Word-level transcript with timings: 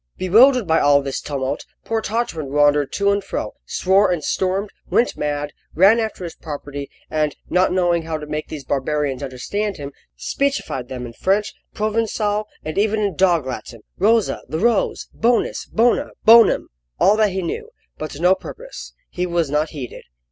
Bewildered 0.17 0.65
by 0.65 0.79
all 0.79 1.03
this 1.03 1.21
tumult, 1.21 1.63
poor 1.85 2.01
Tartarin 2.01 2.51
wandered 2.51 2.91
to 2.93 3.11
and 3.11 3.23
fro, 3.23 3.53
swore 3.67 4.09
and 4.09 4.23
stormed, 4.23 4.71
went 4.89 5.15
mad, 5.15 5.53
ran 5.75 5.99
after 5.99 6.23
his 6.23 6.33
property, 6.33 6.89
and 7.11 7.35
not 7.51 7.71
knowing 7.71 8.01
how 8.01 8.17
to 8.17 8.25
make 8.25 8.47
these 8.47 8.63
barbarians 8.65 9.21
understand 9.21 9.77
him, 9.77 9.91
speechified 10.17 10.87
them 10.87 11.05
in 11.05 11.13
French, 11.13 11.53
Provencal, 11.75 12.47
and 12.65 12.79
even 12.79 12.99
in 13.01 13.15
dog 13.15 13.45
Latin: 13.45 13.81
"Rosa, 13.99 14.41
the 14.49 14.57
rose; 14.57 15.07
bonus, 15.13 15.67
bona, 15.67 16.09
bonum!" 16.25 16.69
all 16.99 17.15
that 17.17 17.29
he 17.29 17.43
knew 17.43 17.69
but 17.99 18.09
to 18.09 18.19
no 18.23 18.33
purpose. 18.33 18.93
He 19.07 19.27
was 19.27 19.51
not 19.51 19.69
heeded. 19.69 20.05